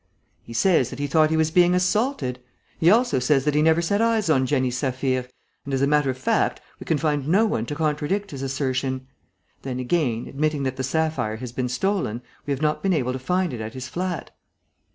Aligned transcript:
"He 0.41 0.53
says 0.53 0.89
that 0.89 0.97
he 0.97 1.05
thought 1.05 1.29
he 1.29 1.37
was 1.37 1.51
being 1.51 1.75
assaulted. 1.75 2.39
He 2.79 2.89
also 2.89 3.19
says 3.19 3.45
that 3.45 3.53
he 3.53 3.61
never 3.61 3.83
set 3.83 4.01
eyes 4.01 4.31
on 4.31 4.47
Jenny 4.47 4.71
Saphir; 4.71 5.27
and, 5.63 5.75
as 5.75 5.83
a 5.83 5.85
matter 5.85 6.09
of 6.09 6.17
fact, 6.17 6.59
we 6.79 6.85
can 6.85 6.97
find 6.97 7.27
no 7.27 7.45
one 7.45 7.67
to 7.67 7.75
contradict 7.75 8.31
his 8.31 8.41
assertion. 8.41 9.05
Then 9.61 9.79
again, 9.79 10.25
admitting 10.25 10.63
that 10.63 10.77
the 10.77 10.83
sapphire 10.83 11.35
has 11.35 11.51
been 11.51 11.69
stolen, 11.69 12.23
we 12.47 12.51
have 12.51 12.63
not 12.63 12.81
been 12.81 12.93
able 12.93 13.13
to 13.13 13.19
find 13.19 13.53
it 13.53 13.61
at 13.61 13.75
his 13.75 13.87
flat." 13.87 14.31